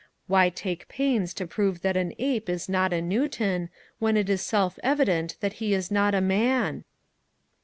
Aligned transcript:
Why 0.25 0.49
take 0.49 0.87
pains 0.87 1.31
to 1.35 1.45
prove 1.45 1.83
than 1.83 1.95
an 1.95 2.13
ape 2.17 2.49
is 2.49 2.67
not 2.67 2.91
a 2.91 3.03
Newton, 3.03 3.69
when 3.99 4.17
it 4.17 4.31
is 4.31 4.41
self 4.41 4.79
evident 4.81 5.37
that 5.41 5.53
he 5.61 5.75
is 5.75 5.91
not 5.91 6.15
a 6.15 6.21
man? 6.21 6.85